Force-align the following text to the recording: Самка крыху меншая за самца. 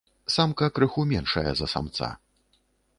Самка 0.35 0.69
крыху 0.79 1.05
меншая 1.13 1.55
за 1.61 1.71
самца. 1.77 2.13